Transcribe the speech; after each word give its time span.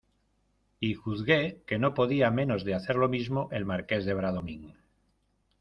y 0.79 0.95
juzgué 0.95 1.61
que 1.67 1.77
no 1.77 1.93
podía 1.93 2.31
menos 2.31 2.65
de 2.65 2.73
hacer 2.73 2.95
lo 2.95 3.07
mismo 3.07 3.49
el 3.51 3.65
Marqués 3.65 4.03
de 4.03 4.15
Bradomín. 4.15 4.73